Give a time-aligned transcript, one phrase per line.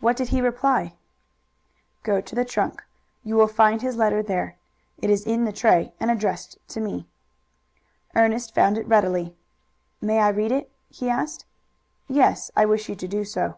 [0.00, 0.96] "What did he reply?"
[2.02, 2.84] "Go to the trunk.
[3.24, 4.58] You will find his letter there.
[5.00, 7.08] It is in the tray, and addressed to me."
[8.14, 9.34] Ernest found it readily.
[9.98, 11.46] "May I read it?" he asked.
[12.06, 13.56] "Yes, I wish you to do so."